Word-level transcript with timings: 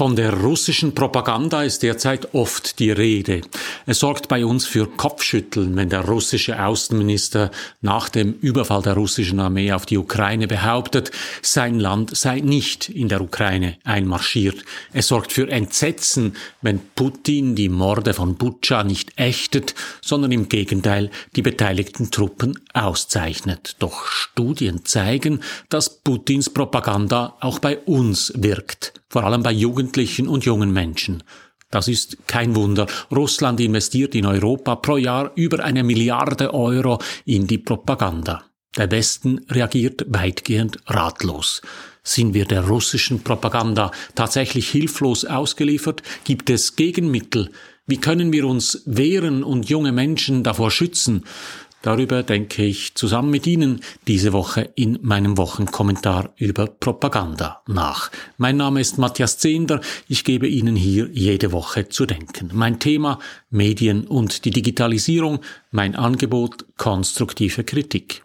Von 0.00 0.16
der 0.16 0.32
russischen 0.32 0.94
Propaganda 0.94 1.62
ist 1.62 1.82
derzeit 1.82 2.32
oft 2.34 2.78
die 2.78 2.90
Rede. 2.90 3.42
Es 3.84 3.98
sorgt 3.98 4.28
bei 4.28 4.46
uns 4.46 4.64
für 4.64 4.86
Kopfschütteln, 4.86 5.76
wenn 5.76 5.90
der 5.90 6.06
russische 6.06 6.64
Außenminister 6.64 7.50
nach 7.82 8.08
dem 8.08 8.32
Überfall 8.40 8.80
der 8.80 8.94
russischen 8.94 9.40
Armee 9.40 9.72
auf 9.72 9.84
die 9.84 9.98
Ukraine 9.98 10.48
behauptet, 10.48 11.10
sein 11.42 11.78
Land 11.78 12.16
sei 12.16 12.40
nicht 12.40 12.88
in 12.88 13.10
der 13.10 13.20
Ukraine 13.20 13.76
einmarschiert. 13.84 14.64
Es 14.94 15.08
sorgt 15.08 15.34
für 15.34 15.50
Entsetzen, 15.50 16.34
wenn 16.62 16.80
Putin 16.94 17.54
die 17.54 17.68
Morde 17.68 18.14
von 18.14 18.36
Butscha 18.36 18.84
nicht 18.84 19.20
ächtet, 19.20 19.74
sondern 20.00 20.32
im 20.32 20.48
Gegenteil 20.48 21.10
die 21.36 21.42
beteiligten 21.42 22.10
Truppen 22.10 22.58
auszeichnet. 22.72 23.76
Doch 23.80 24.06
Studien 24.06 24.86
zeigen, 24.86 25.40
dass 25.68 25.90
Putins 25.90 26.48
Propaganda 26.48 27.36
auch 27.40 27.58
bei 27.58 27.76
uns 27.76 28.32
wirkt 28.34 28.94
vor 29.10 29.24
allem 29.24 29.42
bei 29.42 29.50
Jugendlichen 29.90 30.28
und 30.28 30.44
jungen 30.44 30.72
Menschen. 30.72 31.24
Das 31.68 31.88
ist 31.88 32.16
kein 32.28 32.54
Wunder. 32.54 32.86
Russland 33.10 33.58
investiert 33.58 34.14
in 34.14 34.24
Europa 34.24 34.76
pro 34.76 34.96
Jahr 34.96 35.32
über 35.34 35.64
eine 35.64 35.82
Milliarde 35.82 36.54
Euro 36.54 37.00
in 37.24 37.48
die 37.48 37.58
Propaganda. 37.58 38.44
Der 38.76 38.88
Westen 38.92 39.40
reagiert 39.48 40.04
weitgehend 40.06 40.78
ratlos. 40.86 41.60
Sind 42.04 42.34
wir 42.34 42.44
der 42.44 42.68
russischen 42.68 43.24
Propaganda 43.24 43.90
tatsächlich 44.14 44.68
hilflos 44.68 45.24
ausgeliefert? 45.24 46.04
Gibt 46.22 46.50
es 46.50 46.76
Gegenmittel? 46.76 47.50
Wie 47.88 47.98
können 47.98 48.32
wir 48.32 48.46
uns 48.46 48.84
wehren 48.86 49.42
und 49.42 49.68
junge 49.68 49.90
Menschen 49.90 50.44
davor 50.44 50.70
schützen? 50.70 51.24
Darüber 51.82 52.22
denke 52.22 52.62
ich 52.64 52.94
zusammen 52.94 53.30
mit 53.30 53.46
Ihnen 53.46 53.80
diese 54.06 54.34
Woche 54.34 54.70
in 54.74 54.98
meinem 55.00 55.38
Wochenkommentar 55.38 56.34
über 56.36 56.66
Propaganda 56.66 57.62
nach. 57.66 58.10
Mein 58.36 58.58
Name 58.58 58.82
ist 58.82 58.98
Matthias 58.98 59.38
Zehnder. 59.38 59.80
Ich 60.06 60.24
gebe 60.24 60.46
Ihnen 60.46 60.76
hier 60.76 61.08
jede 61.10 61.52
Woche 61.52 61.88
zu 61.88 62.04
denken. 62.04 62.50
Mein 62.52 62.80
Thema 62.80 63.18
Medien 63.48 64.06
und 64.06 64.44
die 64.44 64.50
Digitalisierung, 64.50 65.40
mein 65.70 65.96
Angebot 65.96 66.66
konstruktive 66.76 67.64
Kritik. 67.64 68.22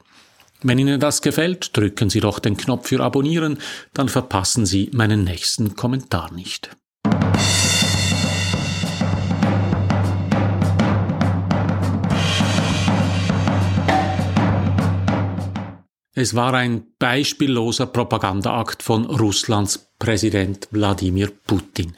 Wenn 0.61 0.80
Ihnen 0.80 1.00
das 1.00 1.22
gefällt, 1.22 1.78
drücken 1.78 2.09
Sie 2.09 2.20
doch 2.20 2.39
den 2.39 2.58
Knopf 2.58 2.89
für 2.89 3.00
Abonnieren, 3.00 3.59
dann 3.94 4.09
verpassen 4.09 4.66
Sie 4.66 4.89
meinen 4.94 5.23
nächsten 5.23 5.76
Kommentar 5.76 6.33
nicht. 6.33 6.76
Es 16.17 16.33
war 16.33 16.53
ein 16.53 16.83
beispielloser 16.97 17.88
Propagandaakt 17.88 18.81
von 18.81 19.05
Russlands 19.05 19.91
Präsident 19.99 20.69
Wladimir 20.71 21.30
Putin. 21.45 21.94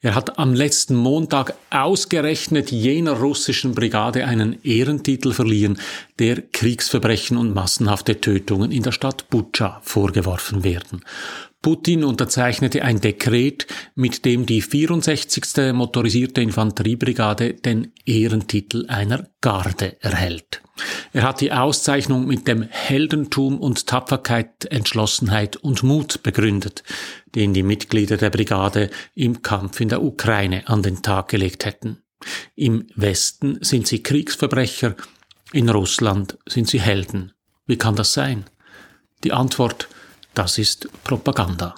Er 0.00 0.16
hat 0.16 0.40
am 0.40 0.54
letzten 0.54 0.96
Montag 0.96 1.54
ausgerechnet 1.70 2.72
jener 2.72 3.12
russischen 3.12 3.76
Brigade 3.76 4.26
einen 4.26 4.58
Ehrentitel 4.64 5.32
verliehen, 5.32 5.78
der 6.18 6.42
Kriegsverbrechen 6.42 7.36
und 7.36 7.54
massenhafte 7.54 8.20
Tötungen 8.20 8.72
in 8.72 8.82
der 8.82 8.92
Stadt 8.92 9.30
Butscha 9.30 9.80
vorgeworfen 9.84 10.64
werden. 10.64 11.04
Putin 11.62 12.04
unterzeichnete 12.04 12.82
ein 12.82 13.02
Dekret, 13.02 13.66
mit 13.94 14.24
dem 14.24 14.46
die 14.46 14.62
64. 14.62 15.74
motorisierte 15.74 16.40
Infanteriebrigade 16.40 17.52
den 17.52 17.92
Ehrentitel 18.06 18.86
einer 18.88 19.28
Garde 19.42 19.96
erhält. 20.00 20.62
Er 21.12 21.24
hat 21.24 21.42
die 21.42 21.52
Auszeichnung 21.52 22.26
mit 22.26 22.48
dem 22.48 22.62
Heldentum 22.62 23.60
und 23.60 23.86
Tapferkeit, 23.86 24.64
Entschlossenheit 24.66 25.56
und 25.56 25.82
Mut 25.82 26.22
begründet, 26.22 26.82
den 27.34 27.52
die 27.52 27.62
Mitglieder 27.62 28.16
der 28.16 28.30
Brigade 28.30 28.88
im 29.14 29.42
Kampf 29.42 29.80
in 29.80 29.90
der 29.90 30.02
Ukraine 30.02 30.66
an 30.66 30.82
den 30.82 31.02
Tag 31.02 31.28
gelegt 31.28 31.66
hätten. 31.66 31.98
Im 32.54 32.86
Westen 32.94 33.58
sind 33.60 33.86
sie 33.86 34.02
Kriegsverbrecher, 34.02 34.96
in 35.52 35.68
Russland 35.68 36.38
sind 36.46 36.68
sie 36.68 36.80
Helden. 36.80 37.32
Wie 37.66 37.76
kann 37.76 37.96
das 37.96 38.14
sein? 38.14 38.46
Die 39.24 39.32
Antwort 39.32 39.88
das 40.34 40.58
ist 40.58 40.88
Propaganda. 41.04 41.74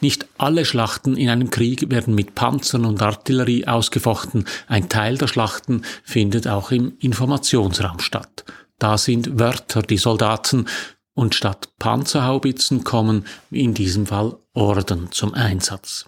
Nicht 0.00 0.26
alle 0.38 0.64
Schlachten 0.64 1.16
in 1.16 1.28
einem 1.28 1.50
Krieg 1.50 1.90
werden 1.90 2.14
mit 2.14 2.34
Panzern 2.34 2.84
und 2.84 3.02
Artillerie 3.02 3.66
ausgefochten. 3.66 4.46
Ein 4.68 4.88
Teil 4.88 5.18
der 5.18 5.28
Schlachten 5.28 5.82
findet 6.04 6.46
auch 6.46 6.70
im 6.70 6.96
Informationsraum 6.98 8.00
statt. 8.00 8.44
Da 8.78 8.98
sind 8.98 9.38
Wörter 9.38 9.82
die 9.82 9.98
Soldaten 9.98 10.66
und 11.14 11.34
statt 11.34 11.70
Panzerhaubitzen 11.78 12.84
kommen 12.84 13.26
in 13.50 13.74
diesem 13.74 14.06
Fall 14.06 14.36
Orden 14.54 15.12
zum 15.12 15.34
Einsatz. 15.34 16.06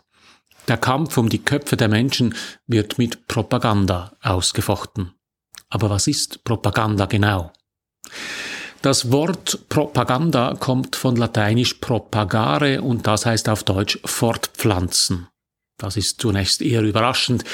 Der 0.69 0.78
Kampf 0.78 1.19
um 1.19 1.28
die 1.28 1.43
Köpfe 1.43 1.76
der 1.76 1.88
Menschen 1.88 2.34
wird 2.66 2.97
mit 2.99 3.28
Propaganda 3.28 4.16
ausgefochten. 4.22 5.12
Aber 5.69 5.91
was 5.91 6.06
ist 6.06 6.43
Propaganda 6.44 7.06
genau? 7.06 7.53
Das 8.84 9.11
Wort 9.11 9.67
Propaganda 9.71 10.56
kommt 10.61 10.95
von 10.95 11.17
lateinisch 11.17 11.72
propagare 11.72 12.83
und 12.83 13.06
das 13.06 13.25
heißt 13.25 13.49
auf 13.49 13.62
Deutsch 13.62 13.99
fortpflanzen. 14.05 15.27
Das 15.78 15.97
ist 15.97 16.21
zunächst 16.21 16.61
eher 16.61 16.83
überraschend. 16.83 17.44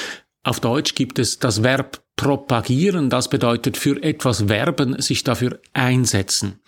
Auf 0.43 0.59
Deutsch 0.59 0.97
gibt 0.97 1.21
es 1.21 1.39
das 1.39 1.63
Verb 1.63 2.03
propagieren, 2.17 3.11
das 3.11 3.31
bedeutet 3.31 3.77
für 3.77 4.03
etwas 4.03 4.49
werben, 4.49 5.01
sich 5.01 5.23
dafür 5.23 5.61
einsetzen. 5.73 6.59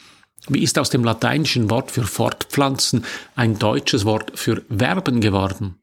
Wie 0.46 0.62
ist 0.62 0.78
aus 0.78 0.90
dem 0.90 1.02
lateinischen 1.02 1.68
Wort 1.68 1.90
für 1.90 2.04
fortpflanzen 2.04 3.04
ein 3.34 3.58
deutsches 3.58 4.04
Wort 4.04 4.38
für 4.38 4.62
werben 4.68 5.20
geworden? 5.20 5.80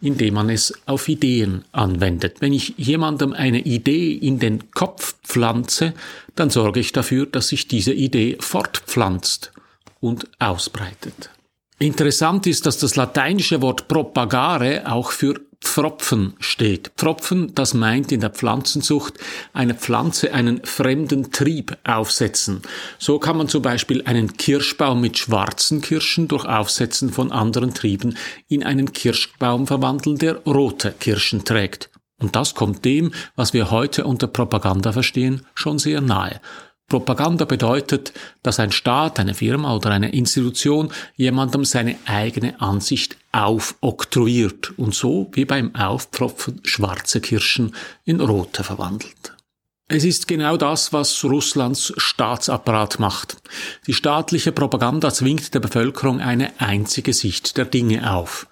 Indem 0.00 0.34
man 0.34 0.50
es 0.50 0.74
auf 0.86 1.08
Ideen 1.08 1.64
anwendet. 1.72 2.40
Wenn 2.40 2.52
ich 2.52 2.74
jemandem 2.76 3.32
eine 3.32 3.60
Idee 3.60 4.12
in 4.12 4.38
den 4.38 4.70
Kopf 4.70 5.14
pflanze, 5.22 5.94
dann 6.34 6.50
sorge 6.50 6.80
ich 6.80 6.92
dafür, 6.92 7.26
dass 7.26 7.48
sich 7.48 7.66
diese 7.68 7.92
Idee 7.92 8.36
fortpflanzt 8.40 9.52
und 10.00 10.28
ausbreitet. 10.38 11.30
Interessant 11.78 12.46
ist, 12.46 12.66
dass 12.66 12.78
das 12.78 12.96
lateinische 12.96 13.60
Wort 13.62 13.88
propagare 13.88 14.90
auch 14.90 15.10
für 15.10 15.40
Pfropfen 15.66 16.34
steht. 16.38 16.92
Pfropfen, 16.96 17.54
das 17.54 17.74
meint 17.74 18.10
in 18.12 18.20
der 18.20 18.30
Pflanzenzucht 18.30 19.14
eine 19.52 19.74
Pflanze 19.74 20.32
einen 20.32 20.64
fremden 20.64 21.32
Trieb 21.32 21.76
aufsetzen. 21.84 22.62
So 22.98 23.18
kann 23.18 23.36
man 23.36 23.48
zum 23.48 23.62
Beispiel 23.62 24.02
einen 24.06 24.38
Kirschbaum 24.38 25.00
mit 25.00 25.18
schwarzen 25.18 25.82
Kirschen 25.82 26.28
durch 26.28 26.46
Aufsetzen 26.46 27.12
von 27.12 27.30
anderen 27.30 27.74
Trieben 27.74 28.16
in 28.48 28.62
einen 28.64 28.92
Kirschbaum 28.92 29.66
verwandeln, 29.66 30.16
der 30.16 30.36
rote 30.46 30.92
Kirschen 30.92 31.44
trägt. 31.44 31.90
Und 32.18 32.34
das 32.34 32.54
kommt 32.54 32.84
dem, 32.86 33.12
was 33.34 33.52
wir 33.52 33.70
heute 33.70 34.06
unter 34.06 34.28
Propaganda 34.28 34.92
verstehen, 34.92 35.44
schon 35.54 35.78
sehr 35.78 36.00
nahe. 36.00 36.40
Propaganda 36.88 37.44
bedeutet, 37.44 38.12
dass 38.44 38.60
ein 38.60 38.70
Staat, 38.70 39.18
eine 39.18 39.34
Firma 39.34 39.74
oder 39.74 39.90
eine 39.90 40.12
Institution 40.12 40.92
jemandem 41.16 41.64
seine 41.64 41.96
eigene 42.06 42.60
Ansicht 42.60 43.16
aufoktroyiert 43.32 44.78
und 44.78 44.94
so 44.94 45.28
wie 45.32 45.44
beim 45.44 45.74
Aufpfropfen 45.74 46.60
schwarze 46.64 47.20
Kirschen 47.20 47.74
in 48.04 48.20
rote 48.20 48.62
verwandelt. 48.62 49.36
Es 49.88 50.04
ist 50.04 50.26
genau 50.26 50.56
das, 50.56 50.92
was 50.92 51.22
Russlands 51.24 51.92
Staatsapparat 51.96 52.98
macht. 52.98 53.36
Die 53.86 53.94
staatliche 53.94 54.50
Propaganda 54.50 55.12
zwingt 55.12 55.54
der 55.54 55.60
Bevölkerung 55.60 56.20
eine 56.20 56.60
einzige 56.60 57.12
Sicht 57.12 57.56
der 57.56 57.66
Dinge 57.66 58.12
auf. 58.12 58.48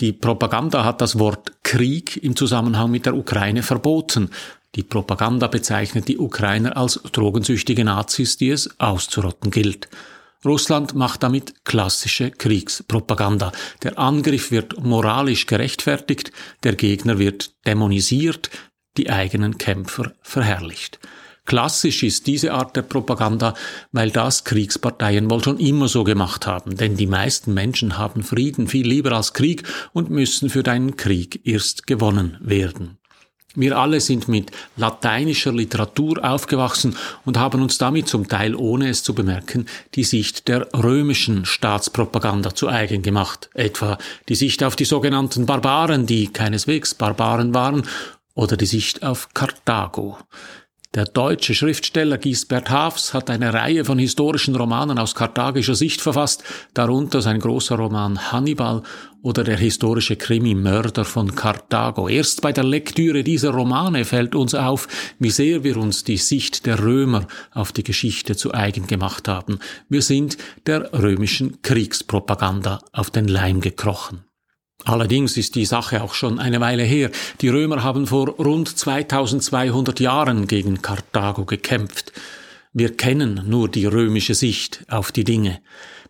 Die 0.00 0.12
Propaganda 0.12 0.84
hat 0.84 1.00
das 1.00 1.18
Wort 1.18 1.52
Krieg 1.62 2.22
im 2.22 2.36
Zusammenhang 2.36 2.90
mit 2.90 3.06
der 3.06 3.16
Ukraine 3.16 3.62
verboten. 3.62 4.30
Die 4.74 4.82
Propaganda 4.82 5.46
bezeichnet 5.46 6.06
die 6.08 6.18
Ukrainer 6.18 6.76
als 6.76 7.00
drogensüchtige 7.12 7.82
Nazis, 7.82 8.36
die 8.36 8.50
es 8.50 8.78
auszurotten 8.78 9.50
gilt. 9.50 9.88
Russland 10.44 10.94
macht 10.94 11.22
damit 11.22 11.64
klassische 11.64 12.30
Kriegspropaganda. 12.30 13.52
Der 13.82 13.98
Angriff 13.98 14.50
wird 14.50 14.84
moralisch 14.84 15.46
gerechtfertigt, 15.46 16.30
der 16.62 16.76
Gegner 16.76 17.18
wird 17.18 17.54
dämonisiert, 17.66 18.50
die 18.98 19.08
eigenen 19.08 19.56
Kämpfer 19.56 20.12
verherrlicht. 20.20 21.00
Klassisch 21.46 22.02
ist 22.02 22.26
diese 22.26 22.52
Art 22.52 22.76
der 22.76 22.82
Propaganda, 22.82 23.54
weil 23.92 24.10
das 24.10 24.44
Kriegsparteien 24.44 25.30
wohl 25.30 25.42
schon 25.42 25.58
immer 25.58 25.88
so 25.88 26.04
gemacht 26.04 26.46
haben, 26.46 26.76
denn 26.76 26.96
die 26.96 27.06
meisten 27.06 27.54
Menschen 27.54 27.96
haben 27.96 28.22
Frieden 28.22 28.66
viel 28.66 28.86
lieber 28.86 29.12
als 29.12 29.32
Krieg 29.32 29.62
und 29.92 30.10
müssen 30.10 30.50
für 30.50 30.62
deinen 30.62 30.96
Krieg 30.96 31.40
erst 31.44 31.86
gewonnen 31.86 32.36
werden. 32.40 32.98
Wir 33.56 33.78
alle 33.78 34.00
sind 34.00 34.28
mit 34.28 34.50
lateinischer 34.76 35.52
Literatur 35.52 36.22
aufgewachsen 36.22 36.94
und 37.24 37.38
haben 37.38 37.62
uns 37.62 37.78
damit 37.78 38.06
zum 38.06 38.28
Teil, 38.28 38.54
ohne 38.54 38.90
es 38.90 39.02
zu 39.02 39.14
bemerken, 39.14 39.64
die 39.94 40.04
Sicht 40.04 40.46
der 40.48 40.68
römischen 40.74 41.46
Staatspropaganda 41.46 42.54
zu 42.54 42.68
eigen 42.68 43.00
gemacht, 43.00 43.48
etwa 43.54 43.96
die 44.28 44.34
Sicht 44.34 44.62
auf 44.62 44.76
die 44.76 44.84
sogenannten 44.84 45.46
Barbaren, 45.46 46.04
die 46.04 46.28
keineswegs 46.28 46.94
Barbaren 46.94 47.54
waren, 47.54 47.84
oder 48.34 48.58
die 48.58 48.66
Sicht 48.66 49.02
auf 49.02 49.30
Karthago. 49.32 50.18
Der 50.96 51.04
deutsche 51.04 51.54
Schriftsteller 51.54 52.16
Gisbert 52.16 52.70
Hafs 52.70 53.12
hat 53.12 53.28
eine 53.28 53.52
Reihe 53.52 53.84
von 53.84 53.98
historischen 53.98 54.56
Romanen 54.56 54.98
aus 54.98 55.14
karthagischer 55.14 55.74
Sicht 55.74 56.00
verfasst, 56.00 56.42
darunter 56.72 57.20
sein 57.20 57.38
großer 57.38 57.76
Roman 57.76 58.32
Hannibal 58.32 58.82
oder 59.20 59.44
der 59.44 59.58
historische 59.58 60.16
Krimi 60.16 60.54
Mörder 60.54 61.04
von 61.04 61.34
Karthago. 61.34 62.08
Erst 62.08 62.40
bei 62.40 62.50
der 62.50 62.64
Lektüre 62.64 63.24
dieser 63.24 63.50
Romane 63.50 64.06
fällt 64.06 64.34
uns 64.34 64.54
auf, 64.54 64.88
wie 65.18 65.28
sehr 65.28 65.64
wir 65.64 65.76
uns 65.76 66.02
die 66.02 66.16
Sicht 66.16 66.64
der 66.64 66.82
Römer 66.82 67.26
auf 67.52 67.72
die 67.72 67.84
Geschichte 67.84 68.34
zu 68.34 68.54
eigen 68.54 68.86
gemacht 68.86 69.28
haben. 69.28 69.58
Wir 69.90 70.00
sind 70.00 70.38
der 70.64 70.94
römischen 70.94 71.60
Kriegspropaganda 71.60 72.78
auf 72.92 73.10
den 73.10 73.28
Leim 73.28 73.60
gekrochen. 73.60 74.24
Allerdings 74.84 75.36
ist 75.36 75.54
die 75.54 75.64
Sache 75.64 76.02
auch 76.02 76.14
schon 76.14 76.38
eine 76.38 76.60
Weile 76.60 76.84
her. 76.84 77.10
Die 77.40 77.48
Römer 77.48 77.82
haben 77.82 78.06
vor 78.06 78.28
rund 78.28 78.68
2200 78.68 79.98
Jahren 80.00 80.46
gegen 80.46 80.82
Karthago 80.82 81.44
gekämpft. 81.44 82.12
Wir 82.72 82.96
kennen 82.96 83.42
nur 83.46 83.68
die 83.68 83.86
römische 83.86 84.34
Sicht 84.34 84.84
auf 84.88 85.10
die 85.10 85.24
Dinge. 85.24 85.60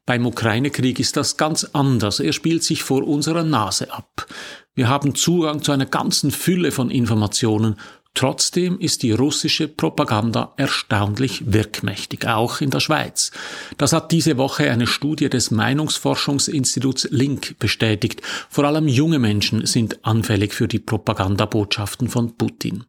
Beim 0.05 0.27
Ukraine-Krieg 0.27 1.01
ist 1.01 1.17
das 1.17 1.37
ganz 1.37 1.65
anders. 1.73 2.21
Er 2.21 2.33
spielt 2.33 2.63
sich 2.63 2.83
vor 2.83 3.07
unserer 3.07 3.45
Nase 3.45 3.93
ab. 3.93 4.27
Wir 4.75 4.89
haben 4.89 5.15
Zugang 5.15 5.63
zu 5.63 5.73
einer 5.73 5.87
ganzen 5.87 6.31
Fülle 6.31 6.71
von 6.71 6.91
Informationen 6.91 7.77
Trotzdem 8.17 8.81
ist 8.81 9.03
die 9.03 9.13
russische 9.13 9.69
Propaganda 9.69 10.55
erstaunlich 10.57 11.53
wirkmächtig, 11.53 12.27
auch 12.27 12.63
in 12.63 12.71
der 12.71 12.81
Schweiz. 12.81 13.31
Das 13.77 13.93
hat 13.93 14.11
diese 14.11 14.39
Woche 14.39 14.71
eine 14.71 14.87
Studie 14.87 15.29
des 15.29 15.51
Meinungsforschungsinstituts 15.51 17.09
Link 17.11 17.59
bestätigt. 17.59 18.23
Vor 18.49 18.65
allem 18.65 18.89
junge 18.89 19.19
Menschen 19.19 19.67
sind 19.67 20.03
anfällig 20.03 20.55
für 20.55 20.67
die 20.67 20.79
Propagandabotschaften 20.79 22.09
von 22.09 22.39
Putin. 22.39 22.85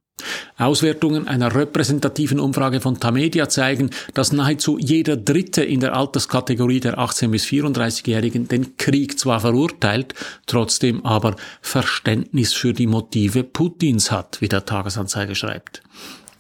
Auswertungen 0.57 1.27
einer 1.27 1.53
repräsentativen 1.53 2.39
Umfrage 2.39 2.81
von 2.81 2.99
Tamedia 2.99 3.47
zeigen, 3.47 3.91
dass 4.13 4.31
nahezu 4.31 4.77
jeder 4.79 5.15
Dritte 5.15 5.63
in 5.63 5.79
der 5.79 5.95
Alterskategorie 5.95 6.79
der 6.79 6.97
18- 6.97 7.29
bis 7.29 7.45
34-Jährigen 7.45 8.47
den 8.47 8.77
Krieg 8.77 9.19
zwar 9.19 9.39
verurteilt, 9.39 10.15
trotzdem 10.47 11.05
aber 11.05 11.35
Verständnis 11.61 12.53
für 12.53 12.73
die 12.73 12.87
Motive 12.87 13.43
Putins 13.43 14.11
hat, 14.11 14.41
wie 14.41 14.49
der 14.49 14.65
Tagesanzeiger 14.65 15.35
schreibt. 15.35 15.83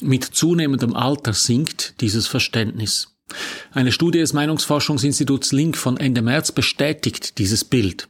Mit 0.01 0.23
zunehmendem 0.23 0.95
Alter 0.95 1.33
sinkt 1.33 2.01
dieses 2.01 2.27
Verständnis. 2.27 3.16
Eine 3.77 3.91
Studie 3.91 4.19
des 4.19 4.33
Meinungsforschungsinstituts 4.33 5.51
Link 5.51 5.77
von 5.77 5.97
Ende 5.97 6.21
März 6.21 6.51
bestätigt 6.51 7.37
dieses 7.37 7.63
Bild. 7.63 8.07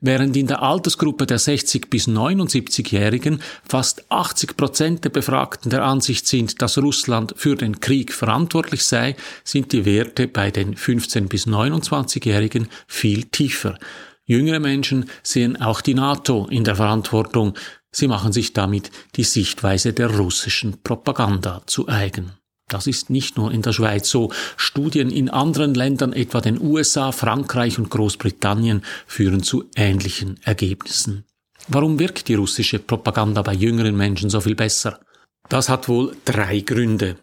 Während 0.00 0.36
in 0.36 0.46
der 0.46 0.62
Altersgruppe 0.62 1.26
der 1.26 1.38
60 1.38 1.90
bis 1.90 2.06
79-Jährigen 2.06 3.40
fast 3.64 4.10
80 4.10 4.56
Prozent 4.56 5.04
der 5.04 5.10
Befragten 5.10 5.70
der 5.70 5.84
Ansicht 5.84 6.28
sind, 6.28 6.62
dass 6.62 6.78
Russland 6.78 7.34
für 7.36 7.56
den 7.56 7.80
Krieg 7.80 8.12
verantwortlich 8.12 8.84
sei, 8.84 9.16
sind 9.42 9.72
die 9.72 9.84
Werte 9.84 10.28
bei 10.28 10.50
den 10.50 10.76
15 10.76 11.28
bis 11.28 11.46
29-Jährigen 11.46 12.68
viel 12.86 13.24
tiefer. 13.24 13.76
Jüngere 14.24 14.60
Menschen 14.60 15.10
sehen 15.22 15.60
auch 15.60 15.80
die 15.80 15.94
NATO 15.94 16.46
in 16.50 16.62
der 16.62 16.76
Verantwortung. 16.76 17.54
Sie 17.90 18.06
machen 18.06 18.32
sich 18.32 18.52
damit 18.52 18.90
die 19.16 19.24
Sichtweise 19.24 19.94
der 19.94 20.16
russischen 20.16 20.82
Propaganda 20.82 21.62
zu 21.66 21.88
eigen. 21.88 22.38
Das 22.68 22.86
ist 22.86 23.08
nicht 23.08 23.36
nur 23.38 23.50
in 23.50 23.62
der 23.62 23.72
Schweiz 23.72 24.10
so. 24.10 24.30
Studien 24.56 25.10
in 25.10 25.30
anderen 25.30 25.74
Ländern, 25.74 26.12
etwa 26.12 26.40
den 26.40 26.60
USA, 26.60 27.12
Frankreich 27.12 27.78
und 27.78 27.90
Großbritannien, 27.90 28.82
führen 29.06 29.42
zu 29.42 29.64
ähnlichen 29.74 30.38
Ergebnissen. 30.44 31.24
Warum 31.68 31.98
wirkt 31.98 32.28
die 32.28 32.34
russische 32.34 32.78
Propaganda 32.78 33.42
bei 33.42 33.54
jüngeren 33.54 33.96
Menschen 33.96 34.30
so 34.30 34.40
viel 34.40 34.54
besser? 34.54 35.00
Das 35.48 35.68
hat 35.68 35.88
wohl 35.88 36.14
drei 36.24 36.60
Gründe. 36.60 37.16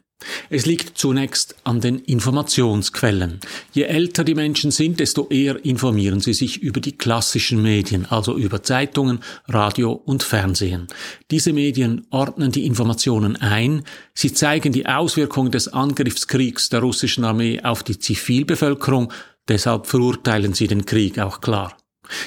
Es 0.49 0.65
liegt 0.65 0.97
zunächst 0.97 1.55
an 1.63 1.81
den 1.81 1.99
Informationsquellen. 1.99 3.39
Je 3.73 3.83
älter 3.83 4.23
die 4.23 4.35
Menschen 4.35 4.71
sind, 4.71 4.99
desto 4.99 5.27
eher 5.29 5.63
informieren 5.65 6.19
sie 6.19 6.33
sich 6.33 6.61
über 6.61 6.79
die 6.79 6.97
klassischen 6.97 7.61
Medien, 7.61 8.05
also 8.05 8.37
über 8.37 8.63
Zeitungen, 8.63 9.19
Radio 9.47 9.91
und 9.91 10.23
Fernsehen. 10.23 10.87
Diese 11.31 11.51
Medien 11.51 12.07
ordnen 12.11 12.51
die 12.51 12.65
Informationen 12.65 13.35
ein, 13.35 13.83
sie 14.13 14.33
zeigen 14.33 14.71
die 14.71 14.85
Auswirkungen 14.85 15.51
des 15.51 15.67
Angriffskriegs 15.67 16.69
der 16.69 16.79
russischen 16.79 17.23
Armee 17.23 17.61
auf 17.61 17.83
die 17.83 17.99
Zivilbevölkerung, 17.99 19.11
deshalb 19.47 19.87
verurteilen 19.87 20.53
sie 20.53 20.67
den 20.67 20.85
Krieg 20.85 21.19
auch 21.19 21.41
klar. 21.41 21.75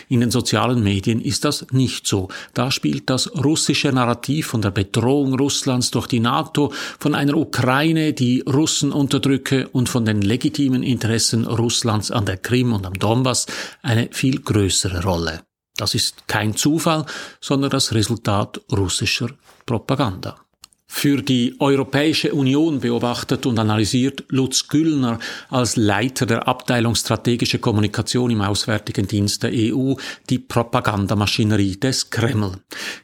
In 0.08 0.20
den 0.20 0.30
sozialen 0.30 0.82
Medien 0.82 1.20
ist 1.20 1.44
das 1.44 1.66
nicht 1.70 2.06
so. 2.06 2.28
Da 2.54 2.70
spielt 2.70 3.10
das 3.10 3.30
russische 3.44 3.92
Narrativ 3.92 4.48
von 4.48 4.62
der 4.62 4.70
Bedrohung 4.70 5.34
Russlands 5.34 5.90
durch 5.90 6.06
die 6.06 6.20
NATO, 6.20 6.72
von 6.98 7.14
einer 7.14 7.36
Ukraine, 7.36 8.12
die 8.12 8.40
Russen 8.40 8.92
unterdrücke 8.92 9.68
und 9.68 9.88
von 9.88 10.04
den 10.04 10.22
legitimen 10.22 10.82
Interessen 10.82 11.46
Russlands 11.46 12.10
an 12.10 12.26
der 12.26 12.36
Krim 12.36 12.72
und 12.72 12.86
am 12.86 12.94
Donbass 12.94 13.46
eine 13.82 14.08
viel 14.12 14.40
größere 14.40 15.02
Rolle. 15.02 15.42
Das 15.76 15.94
ist 15.94 16.26
kein 16.26 16.56
Zufall, 16.56 17.06
sondern 17.40 17.70
das 17.70 17.94
Resultat 17.94 18.60
russischer 18.72 19.30
Propaganda. 19.64 20.47
Für 20.90 21.22
die 21.22 21.54
Europäische 21.60 22.32
Union 22.32 22.80
beobachtet 22.80 23.44
und 23.44 23.58
analysiert 23.58 24.24
Lutz 24.30 24.68
Güllner 24.68 25.18
als 25.50 25.76
Leiter 25.76 26.24
der 26.24 26.48
Abteilung 26.48 26.94
Strategische 26.94 27.58
Kommunikation 27.58 28.30
im 28.30 28.40
Auswärtigen 28.40 29.06
Dienst 29.06 29.42
der 29.42 29.52
EU 29.54 29.94
die 30.30 30.38
Propagandamaschinerie 30.38 31.76
des 31.76 32.08
Kreml. 32.08 32.52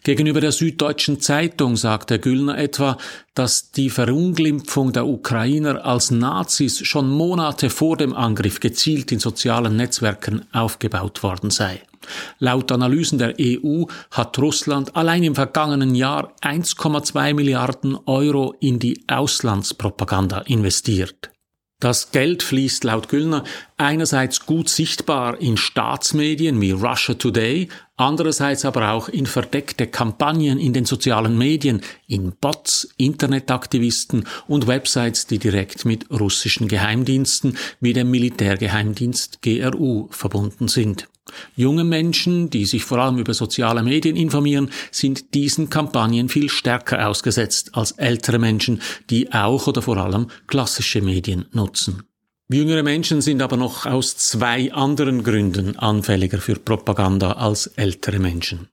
Gegenüber 0.03 0.41
der 0.41 0.51
Süddeutschen 0.53 1.21
Zeitung 1.21 1.77
sagte 1.77 2.19
Güllner 2.19 2.59
etwa, 2.59 2.97
dass 3.35 3.71
die 3.71 3.91
Verunglimpfung 3.91 4.93
der 4.93 5.07
Ukrainer 5.07 5.85
als 5.85 6.11
Nazis 6.11 6.85
schon 6.87 7.09
Monate 7.09 7.69
vor 7.69 7.99
dem 7.99 8.15
Angriff 8.15 8.61
gezielt 8.61 9.13
in 9.13 9.21
sozialen 9.21 9.77
Netzwerken 9.77 10.47
aufgebaut 10.53 11.23
worden 11.23 11.51
sei. 11.51 11.83
Laut 12.39 12.71
Analysen 12.73 13.19
der 13.19 13.35
EU 13.41 13.85
hat 14.11 14.39
Russland 14.39 14.97
allein 14.97 15.23
im 15.23 15.35
vergangenen 15.35 15.95
Jahr 15.95 16.33
1,2 16.43 17.35
Milliarden 17.35 17.99
Euro 18.07 18.55
in 18.61 18.79
die 18.79 19.05
Auslandspropaganda 19.09 20.41
investiert. 20.41 21.31
Das 21.85 22.13
Geld 22.13 22.43
fließt 22.43 22.85
laut 22.85 23.11
Güllner 23.11 23.45
einerseits 23.77 24.47
gut 24.47 24.71
sichtbar 24.71 25.39
in 25.39 25.59
Staatsmedien 25.59 26.59
wie 26.61 26.71
Russia 26.71 27.15
Today, 27.15 27.69
andererseits 27.99 28.65
aber 28.65 28.93
auch 28.93 29.11
in 29.11 29.27
verdeckte 29.27 29.87
Kampagnen 29.87 30.59
in 30.59 30.73
den 30.73 30.87
sozialen 30.87 31.37
Medien, 31.37 31.83
in 32.07 32.33
Bots, 32.41 32.89
Internetaktivisten 32.97 34.27
und 34.49 34.67
Websites, 34.67 35.27
die 35.27 35.39
direkt 35.39 35.85
mit 35.85 36.11
russischen 36.11 36.69
Geheimdiensten 36.69 37.59
wie 37.81 37.93
dem 37.93 38.11
Militärgeheimdienst 38.11 39.43
GRU 39.43 40.09
verbunden 40.11 40.69
sind. 40.69 41.07
Junge 41.57 41.85
Menschen, 41.85 42.51
die 42.51 42.65
sich 42.65 42.85
vor 42.85 42.99
allem 42.99 43.19
über 43.19 43.35
soziale 43.35 43.83
Medien 43.83 44.17
informieren, 44.17 44.71
sind 44.91 45.35
diesen 45.35 45.71
Kampagnen 45.71 46.29
viel 46.29 46.49
stärker 46.49 47.09
ausgesetzt 47.09 47.71
als 47.75 47.93
ältere 47.93 48.39
Menschen, 48.39 48.83
die 49.11 49.33
auch 49.33 49.67
oder 49.67 49.83
vor 49.83 49.97
allem 49.97 50.29
klassische 50.47 51.01
Medien 51.01 51.47
nutzen. 51.53 52.03
Jüngere 52.51 52.83
Menschen 52.83 53.23
sind 53.23 53.41
aber 53.41 53.57
noch 53.57 53.87
aus 53.87 54.19
zwei 54.19 54.71
anderen 54.71 55.25
Gründen 55.25 55.79
anfälliger 55.79 56.39
für 56.39 56.57
Propaganda 56.57 57.33
als 57.33 57.69
ältere 57.69 58.19
Menschen. 58.19 58.69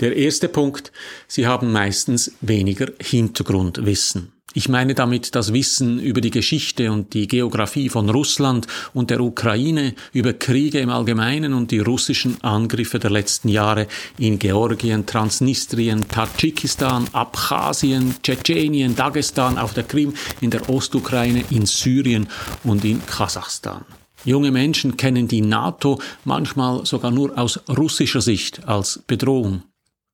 Der 0.00 0.14
erste 0.14 0.48
Punkt, 0.48 0.92
sie 1.26 1.46
haben 1.46 1.72
meistens 1.72 2.32
weniger 2.42 2.92
Hintergrundwissen. 3.00 4.33
Ich 4.56 4.68
meine 4.68 4.94
damit 4.94 5.34
das 5.34 5.52
Wissen 5.52 5.98
über 5.98 6.20
die 6.20 6.30
Geschichte 6.30 6.92
und 6.92 7.12
die 7.12 7.26
Geografie 7.26 7.88
von 7.88 8.08
Russland 8.08 8.68
und 8.92 9.10
der 9.10 9.20
Ukraine, 9.20 9.94
über 10.12 10.32
Kriege 10.32 10.78
im 10.78 10.90
Allgemeinen 10.90 11.54
und 11.54 11.72
die 11.72 11.80
russischen 11.80 12.42
Angriffe 12.44 13.00
der 13.00 13.10
letzten 13.10 13.48
Jahre 13.48 13.88
in 14.16 14.38
Georgien, 14.38 15.06
Transnistrien, 15.06 16.06
Tadschikistan, 16.06 17.08
Abchasien, 17.12 18.14
Tschetschenien, 18.22 18.94
Dagestan, 18.94 19.58
auf 19.58 19.74
der 19.74 19.84
Krim, 19.84 20.14
in 20.40 20.50
der 20.50 20.70
Ostukraine, 20.70 21.44
in 21.50 21.66
Syrien 21.66 22.28
und 22.62 22.84
in 22.84 23.04
Kasachstan. 23.04 23.84
Junge 24.24 24.52
Menschen 24.52 24.96
kennen 24.96 25.26
die 25.26 25.40
NATO 25.40 26.00
manchmal 26.24 26.86
sogar 26.86 27.10
nur 27.10 27.36
aus 27.36 27.58
russischer 27.68 28.20
Sicht 28.20 28.68
als 28.68 29.02
Bedrohung. 29.04 29.64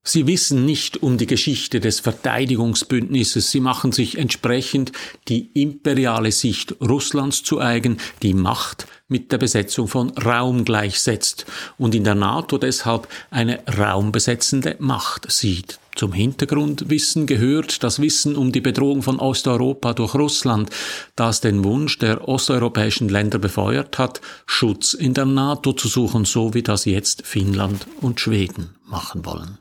Sie 0.02 0.26
wissen 0.26 0.64
nicht 0.64 1.02
um 1.02 1.19
die 1.19 1.26
Geschichte 1.26 1.78
des 1.78 2.00
Verteidigungsbündnisses, 2.00 3.50
sie 3.50 3.61
machen 3.61 3.92
sich 3.92 4.16
entsprechend 4.16 4.92
die 5.28 5.50
imperiale 5.52 6.33
Sicht 6.33 6.75
Russlands 6.80 7.42
zu 7.42 7.61
eigen, 7.61 7.99
die 8.23 8.33
Macht 8.33 8.87
mit 9.09 9.30
der 9.30 9.37
Besetzung 9.37 9.88
von 9.88 10.11
Raum 10.16 10.64
gleichsetzt 10.64 11.45
und 11.76 11.95
in 11.95 12.04
der 12.04 12.14
NATO 12.14 12.57
deshalb 12.57 13.09
eine 13.30 13.62
raumbesetzende 13.66 14.76
Macht 14.78 15.30
sieht. 15.30 15.78
Zum 15.97 16.14
Hintergrundwissen 16.14 17.26
gehört 17.26 17.83
das 17.83 18.00
Wissen 18.00 18.37
um 18.37 18.52
die 18.52 18.62
Bedrohung 18.62 19.02
von 19.02 19.19
Osteuropa 19.19 19.92
durch 19.92 20.14
Russland, 20.14 20.71
das 21.14 21.42
den 21.42 21.62
Wunsch 21.62 21.99
der 21.99 22.26
osteuropäischen 22.26 23.11
Länder 23.11 23.38
befeuert 23.38 23.99
hat, 23.99 24.23
Schutz 24.47 24.95
in 24.95 25.12
der 25.12 25.26
NATO 25.26 25.75
zu 25.75 25.88
suchen, 25.88 26.25
so 26.25 26.54
wie 26.54 26.62
das 26.62 26.87
jetzt 26.87 27.26
Finnland 27.26 27.87
und 28.00 28.19
Schweden 28.19 28.76
machen 28.87 29.26
wollen. 29.26 29.59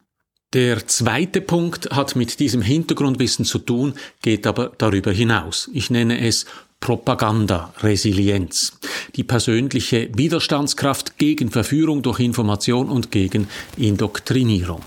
Der 0.54 0.88
zweite 0.88 1.42
Punkt 1.42 1.92
hat 1.92 2.16
mit 2.16 2.40
diesem 2.40 2.64
Hintergrundwissen 2.64 3.46
zu 3.46 3.60
tun, 3.60 3.94
geht 4.24 4.48
aber 4.48 4.72
darüber 4.80 5.12
hinaus. 5.12 5.70
Ich 5.74 5.92
nenne 5.92 6.26
es 6.26 6.48
Propaganda-Resilienz. 6.80 8.80
Die 9.16 9.24
persönliche 9.24 10.10
Widerstandskraft 10.16 11.20
gegen 11.20 11.52
Verführung 11.52 12.02
durch 12.02 12.20
Information 12.20 12.90
und 12.90 13.12
gegen 13.12 13.48
Indoktrinierung. 13.78 14.82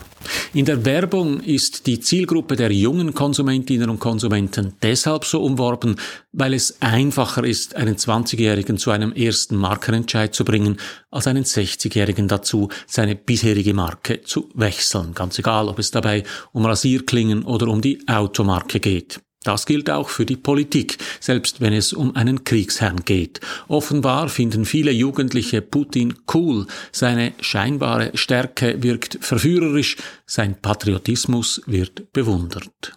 In 0.55 0.67
der 0.67 0.85
Werbung 0.85 1.41
ist 1.41 1.87
die 1.87 1.99
Zielgruppe 1.99 2.57
der 2.57 2.71
jungen 2.71 3.15
Konsumentinnen 3.15 3.89
und 3.89 4.01
Konsumenten 4.01 4.75
deshalb 4.83 5.25
so 5.25 5.43
umworben, 5.43 5.97
weil 6.33 6.53
es 6.53 6.77
einfacher 6.83 7.43
ist, 7.45 7.75
einen 7.75 7.97
20-Jährigen 7.97 8.77
zu 8.77 8.91
einem 8.91 9.13
ersten 9.15 9.57
Markenentscheid 9.57 10.35
zu 10.35 10.45
bringen, 10.45 10.77
als 11.11 11.27
einen 11.27 11.45
60-Jährigen 11.45 12.29
dazu, 12.29 12.69
seine 12.87 13.17
bisherige 13.17 13.73
Marke 13.73 14.21
zu 14.25 14.51
wechseln. 14.53 15.15
Ganz 15.15 15.39
egal, 15.39 15.69
ob 15.69 15.79
es 15.79 15.91
dabei 15.91 16.23
um 16.53 16.67
Rasierklingen 16.67 17.45
oder 17.45 17.69
um 17.69 17.81
die 17.81 18.07
Automarke 18.07 18.79
geht. 18.79 19.23
Das 19.45 19.67
gilt 19.67 19.91
auch 19.91 20.09
für 20.09 20.27
die 20.27 20.37
Politik, 20.37 20.99
selbst 21.21 21.61
wenn 21.61 21.73
es 21.73 21.93
um 21.93 22.15
einen 22.17 22.45
Kriegsherrn 22.45 23.05
geht. 23.05 23.41
Offenbar 23.69 24.29
finden 24.29 24.65
viele 24.65 24.93
Jugendliche 24.93 25.63
Putin 25.63 26.15
cool, 26.33 26.67
seine 26.93 27.33
scheinbare 27.41 28.11
Stärke 28.15 28.83
wirkt 28.83 29.19
verführerisch, 29.21 29.97
sein 30.27 30.61
Patriotismus 30.61 31.63
wird 31.67 32.13
bewundert. 32.13 32.95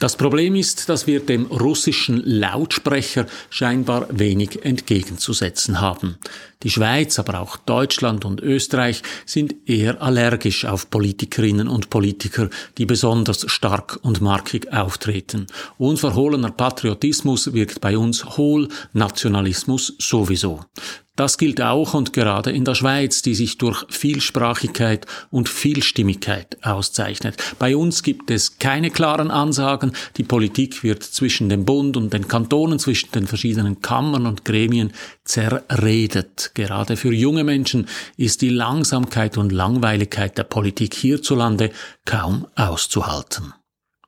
Das 0.00 0.16
Problem 0.16 0.56
ist, 0.56 0.88
dass 0.88 1.06
wir 1.06 1.20
dem 1.20 1.44
russischen 1.44 2.22
Lautsprecher 2.24 3.26
scheinbar 3.50 4.06
wenig 4.10 4.64
entgegenzusetzen 4.64 5.82
haben. 5.82 6.16
Die 6.62 6.70
Schweiz, 6.70 7.18
aber 7.18 7.38
auch 7.38 7.58
Deutschland 7.58 8.24
und 8.24 8.40
Österreich 8.40 9.02
sind 9.26 9.54
eher 9.68 10.00
allergisch 10.00 10.64
auf 10.64 10.88
Politikerinnen 10.88 11.68
und 11.68 11.90
Politiker, 11.90 12.48
die 12.78 12.86
besonders 12.86 13.44
stark 13.50 13.98
und 14.00 14.22
markig 14.22 14.72
auftreten. 14.72 15.46
Unverhohlener 15.76 16.50
Patriotismus 16.50 17.52
wirkt 17.52 17.82
bei 17.82 17.98
uns 17.98 18.24
hohl, 18.38 18.68
Nationalismus 18.94 19.96
sowieso. 19.98 20.64
Das 21.16 21.36
gilt 21.36 21.60
auch 21.60 21.92
und 21.92 22.12
gerade 22.12 22.50
in 22.50 22.64
der 22.64 22.74
Schweiz, 22.74 23.20
die 23.20 23.34
sich 23.34 23.58
durch 23.58 23.84
Vielsprachigkeit 23.90 25.06
und 25.30 25.48
Vielstimmigkeit 25.48 26.56
auszeichnet. 26.62 27.36
Bei 27.58 27.76
uns 27.76 28.02
gibt 28.02 28.30
es 28.30 28.58
keine 28.58 28.90
klaren 28.90 29.30
Ansagen. 29.30 29.92
Die 30.16 30.22
Politik 30.22 30.82
wird 30.82 31.02
zwischen 31.02 31.48
dem 31.48 31.64
Bund 31.64 31.96
und 31.96 32.12
den 32.12 32.26
Kantonen, 32.26 32.78
zwischen 32.78 33.10
den 33.12 33.26
verschiedenen 33.26 33.82
Kammern 33.82 34.26
und 34.26 34.44
Gremien 34.44 34.92
zerredet. 35.24 36.52
Gerade 36.54 36.96
für 36.96 37.12
junge 37.12 37.44
Menschen 37.44 37.86
ist 38.16 38.40
die 38.40 38.48
Langsamkeit 38.48 39.36
und 39.36 39.52
Langweiligkeit 39.52 40.38
der 40.38 40.44
Politik 40.44 40.94
hierzulande 40.94 41.70
kaum 42.06 42.46
auszuhalten. 42.54 43.52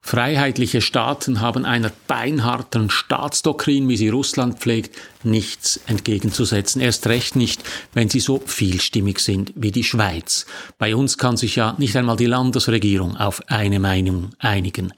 Freiheitliche 0.04 0.80
Staaten 0.80 1.40
haben 1.40 1.64
einer 1.64 1.92
beinharten 2.08 2.90
Staatsdoktrin, 2.90 3.88
wie 3.88 3.96
sie 3.96 4.08
Russland 4.08 4.58
pflegt, 4.58 4.96
nichts 5.22 5.80
entgegenzusetzen. 5.86 6.82
Erst 6.82 7.06
recht 7.06 7.36
nicht, 7.36 7.62
wenn 7.94 8.08
sie 8.08 8.18
so 8.18 8.42
vielstimmig 8.44 9.20
sind 9.20 9.52
wie 9.54 9.70
die 9.70 9.84
Schweiz. 9.84 10.44
Bei 10.76 10.96
uns 10.96 11.18
kann 11.18 11.36
sich 11.36 11.54
ja 11.54 11.76
nicht 11.78 11.96
einmal 11.96 12.16
die 12.16 12.26
Landesregierung 12.26 13.16
auf 13.16 13.42
eine 13.46 13.78
Meinung 13.78 14.30
einigen. 14.40 14.92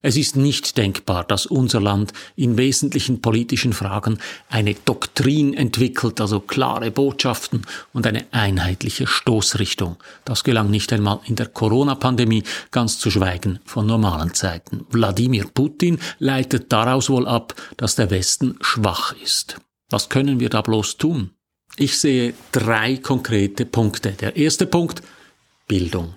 Es 0.00 0.16
ist 0.16 0.36
nicht 0.36 0.76
denkbar, 0.76 1.24
dass 1.24 1.44
unser 1.44 1.80
Land 1.80 2.12
in 2.36 2.56
wesentlichen 2.56 3.20
politischen 3.20 3.72
Fragen 3.72 4.18
eine 4.48 4.74
Doktrin 4.74 5.54
entwickelt, 5.54 6.20
also 6.20 6.38
klare 6.38 6.92
Botschaften 6.92 7.66
und 7.92 8.06
eine 8.06 8.26
einheitliche 8.30 9.08
Stoßrichtung. 9.08 9.96
Das 10.24 10.44
gelang 10.44 10.70
nicht 10.70 10.92
einmal 10.92 11.18
in 11.24 11.34
der 11.34 11.46
Corona-Pandemie, 11.46 12.44
ganz 12.70 13.00
zu 13.00 13.10
schweigen 13.10 13.58
von 13.64 13.86
normalen 13.86 14.34
Zeiten. 14.34 14.86
Wladimir 14.90 15.46
Putin 15.52 15.98
leitet 16.20 16.72
daraus 16.72 17.10
wohl 17.10 17.26
ab, 17.26 17.56
dass 17.76 17.96
der 17.96 18.12
Westen 18.12 18.56
schwach 18.60 19.16
ist. 19.20 19.56
Was 19.90 20.08
können 20.08 20.38
wir 20.38 20.48
da 20.48 20.62
bloß 20.62 20.98
tun? 20.98 21.30
Ich 21.76 21.98
sehe 21.98 22.34
drei 22.52 22.98
konkrete 22.98 23.66
Punkte. 23.66 24.12
Der 24.12 24.36
erste 24.36 24.66
Punkt, 24.66 25.02
Bildung. 25.66 26.14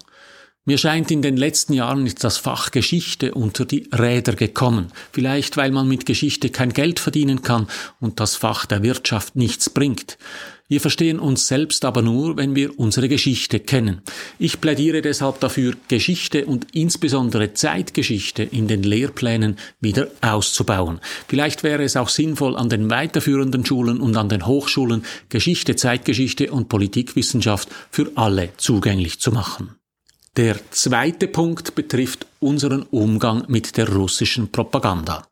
Mir 0.64 0.78
scheint, 0.78 1.10
in 1.10 1.24
den 1.24 1.38
letzten 1.38 1.74
Jahren 1.74 2.06
ist 2.06 2.24
das 2.24 2.38
Fach 2.38 2.70
Geschichte 2.70 3.34
unter 3.34 3.66
die 3.66 3.90
Räder 3.92 4.34
gekommen. 4.34 4.92
Vielleicht, 5.12 5.58
weil 5.58 5.72
man 5.72 5.88
mit 5.88 6.06
Geschichte 6.06 6.52
kein 6.52 6.72
Geld 6.72 7.00
verdienen 7.00 7.42
kann 7.42 7.66
und 8.00 8.20
das 8.20 8.36
Fach 8.36 8.68
der 8.68 8.84
Wirtschaft 8.84 9.36
nichts 9.36 9.72
bringt. 9.72 10.20
Wir 10.68 10.80
verstehen 10.80 11.20
uns 11.20 11.48
selbst 11.48 11.84
aber 11.84 12.04
nur, 12.04 12.38
wenn 12.38 12.56
wir 12.56 12.78
unsere 12.80 13.10
Geschichte 13.10 13.60
kennen. 13.60 14.04
Ich 14.38 14.62
plädiere 14.62 15.02
deshalb 15.02 15.40
dafür, 15.40 15.74
Geschichte 15.88 16.46
und 16.46 16.68
insbesondere 16.74 17.56
Zeitgeschichte 17.56 18.44
in 18.44 18.68
den 18.68 18.84
Lehrplänen 18.84 19.58
wieder 19.80 20.10
auszubauen. 20.22 21.02
Vielleicht 21.28 21.64
wäre 21.64 21.84
es 21.84 21.98
auch 21.98 22.10
sinnvoll, 22.10 22.56
an 22.56 22.70
den 22.70 22.92
weiterführenden 22.92 23.66
Schulen 23.66 24.00
und 24.00 24.16
an 24.16 24.30
den 24.30 24.46
Hochschulen 24.46 25.06
Geschichte, 25.30 25.76
Zeitgeschichte 25.76 26.52
und 26.52 26.70
Politikwissenschaft 26.70 27.68
für 27.90 28.12
alle 28.14 28.50
zugänglich 28.58 29.20
zu 29.20 29.32
machen. 29.32 29.81
Der 30.38 30.58
zweite 30.72 31.28
Punkt 31.28 31.76
betrifft 31.76 32.26
unseren 32.40 32.84
Umgang 32.84 33.44
mit 33.50 33.76
der 33.76 33.90
russischen 33.90 34.50
Propaganda. 34.50 35.28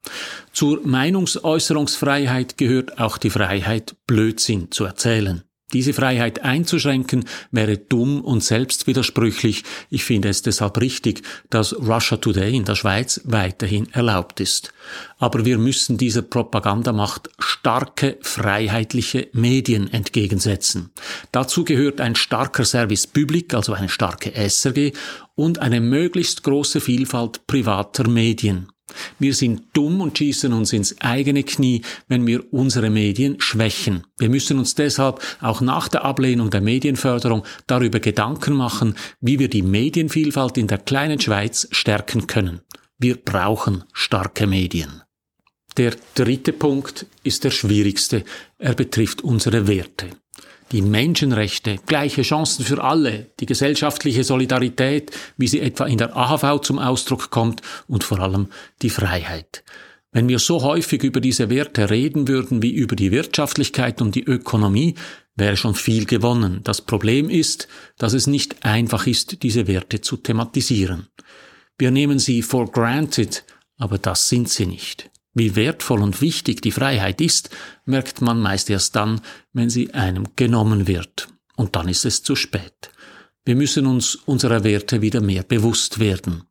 Zur 0.51 0.86
Meinungsäußerungsfreiheit 0.86 2.58
gehört 2.58 3.00
auch 3.00 3.18
die 3.18 3.29
Freiheit, 3.29 3.96
Blödsinn 4.08 4.72
zu 4.72 4.84
erzählen. 4.84 5.44
Diese 5.74 5.94
Freiheit 5.94 6.44
einzuschränken 6.44 7.26
wäre 7.52 7.78
dumm 7.78 8.22
und 8.22 8.44
selbstwidersprüchlich. 8.44 9.64
Ich 9.90 10.04
finde 10.04 10.30
es 10.30 10.42
deshalb 10.42 10.80
richtig, 10.80 11.22
dass 11.50 11.74
Russia 11.74 12.18
Today 12.18 12.56
in 12.56 12.66
der 12.66 12.76
Schweiz 12.76 13.22
weiterhin 13.26 13.88
erlaubt 13.94 14.40
ist. 14.40 14.74
Aber 15.20 15.46
wir 15.46 15.58
müssen 15.58 15.98
dieser 15.98 16.24
Propagandamacht 16.24 17.30
starke 17.40 18.18
freiheitliche 18.22 19.28
Medien 19.34 19.92
entgegensetzen. 19.92 20.92
Dazu 21.32 21.64
gehört 21.64 22.02
ein 22.02 22.16
starker 22.16 22.66
Service 22.66 23.06
Public, 23.06 23.54
also 23.54 23.74
eine 23.74 23.90
starke 23.90 24.34
SRG 24.34 24.94
und 25.36 25.60
eine 25.60 25.82
möglichst 25.82 26.44
große 26.44 26.82
Vielfalt 26.82 27.46
privater 27.48 28.08
Medien. 28.08 28.70
Wir 29.19 29.34
sind 29.34 29.63
dumm 29.74 30.01
und 30.01 30.17
schießen 30.17 30.53
uns 30.53 30.74
ins 30.74 31.00
eigene 31.01 31.43
Knie, 31.43 31.81
wenn 32.08 32.25
wir 32.27 32.53
unsere 32.53 32.89
Medien 32.89 33.39
schwächen. 33.39 34.05
Wir 34.17 34.29
müssen 34.29 34.60
uns 34.60 34.75
deshalb 34.75 35.19
auch 35.41 35.62
nach 35.62 35.88
der 35.88 36.05
Ablehnung 36.05 36.50
der 36.50 36.62
Medienförderung 36.62 37.43
darüber 37.67 38.00
Gedanken 38.00 38.53
machen, 38.53 38.96
wie 39.22 39.39
wir 39.39 39.50
die 39.50 39.62
Medienvielfalt 39.62 40.58
in 40.58 40.67
der 40.67 40.79
kleinen 40.79 41.19
Schweiz 41.19 41.67
stärken 41.72 42.27
können. 42.27 42.62
Wir 42.98 43.15
brauchen 43.15 43.84
starke 43.93 44.48
Medien. 44.48 45.03
Der 45.77 45.96
dritte 46.15 46.51
Punkt 46.51 47.05
ist 47.24 47.43
der 47.43 47.51
schwierigste. 47.51 48.25
Er 48.58 48.74
betrifft 48.74 49.22
unsere 49.22 49.67
Werte 49.67 50.10
die 50.72 50.82
Menschenrechte, 50.82 51.78
gleiche 51.86 52.22
Chancen 52.22 52.64
für 52.64 52.84
alle, 52.84 53.32
die 53.40 53.46
gesellschaftliche 53.46 54.24
Solidarität, 54.24 55.12
wie 55.38 55.48
sie 55.48 55.62
etwa 55.62 55.86
in 55.86 55.98
der 55.98 56.16
AHV 56.16 56.62
zum 56.62 56.80
Ausdruck 56.80 57.30
kommt, 57.30 57.62
und 57.88 58.04
vor 58.04 58.20
allem 58.20 58.48
die 58.82 58.90
Freiheit. 58.90 59.64
Wenn 60.12 60.28
wir 60.28 60.40
so 60.40 60.64
häufig 60.64 61.04
über 61.04 61.22
diese 61.22 61.50
Werte 61.50 61.90
reden 61.90 62.28
würden 62.28 62.64
wie 62.64 62.74
über 62.74 62.96
die 62.96 63.12
Wirtschaftlichkeit 63.12 64.02
und 64.02 64.16
die 64.16 64.24
Ökonomie, 64.24 64.96
wäre 65.36 65.56
schon 65.56 65.76
viel 65.76 66.06
gewonnen. 66.06 66.62
Das 66.64 66.82
Problem 66.82 67.30
ist, 67.30 67.68
dass 67.98 68.14
es 68.14 68.28
nicht 68.28 68.66
einfach 68.66 69.08
ist, 69.08 69.44
diese 69.44 69.68
Werte 69.68 70.02
zu 70.02 70.18
thematisieren. 70.18 71.08
Wir 71.78 71.92
nehmen 71.92 72.20
sie 72.20 72.42
for 72.42 72.70
granted, 72.72 73.46
aber 73.78 73.98
das 73.98 74.28
sind 74.28 74.50
sie 74.50 74.66
nicht. 74.66 75.10
Wie 75.33 75.55
wertvoll 75.55 76.01
und 76.01 76.21
wichtig 76.21 76.62
die 76.62 76.71
Freiheit 76.71 77.21
ist, 77.21 77.50
merkt 77.86 78.21
man 78.21 78.39
meist 78.39 78.69
erst 78.69 78.95
dann, 78.95 79.21
wenn 79.53 79.69
sie 79.69 79.93
einem 79.93 80.27
genommen 80.36 80.88
wird. 80.88 81.27
Und 81.55 81.75
dann 81.75 81.88
ist 81.88 82.05
es 82.05 82.24
zu 82.24 82.36
spät. 82.36 82.91
Wir 83.45 83.55
müssen 83.55 83.86
uns 83.86 84.15
unserer 84.15 84.63
Werte 84.63 85.01
wieder 85.01 85.21
mehr 85.21 85.43
bewusst 85.43 86.00
werden. 86.00 86.43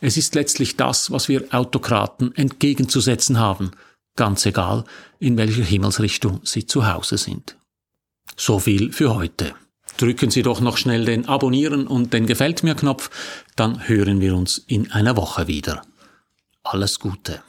Es 0.00 0.16
ist 0.16 0.34
letztlich 0.34 0.76
das, 0.76 1.10
was 1.10 1.28
wir 1.28 1.46
Autokraten 1.52 2.34
entgegenzusetzen 2.34 3.38
haben, 3.38 3.72
ganz 4.16 4.46
egal, 4.46 4.84
in 5.18 5.36
welcher 5.36 5.64
Himmelsrichtung 5.64 6.40
sie 6.44 6.66
zu 6.66 6.86
Hause 6.86 7.18
sind. 7.18 7.56
So 8.36 8.58
viel 8.58 8.92
für 8.92 9.14
heute. 9.14 9.54
Drücken 9.96 10.30
Sie 10.30 10.42
doch 10.42 10.60
noch 10.60 10.76
schnell 10.76 11.04
den 11.04 11.28
Abonnieren 11.28 11.86
und 11.86 12.12
den 12.12 12.26
Gefällt 12.26 12.62
mir 12.64 12.74
Knopf, 12.74 13.10
dann 13.54 13.86
hören 13.86 14.20
wir 14.20 14.34
uns 14.34 14.58
in 14.58 14.90
einer 14.90 15.16
Woche 15.16 15.46
wieder. 15.46 15.82
Alles 16.64 16.98
Gute. 16.98 17.42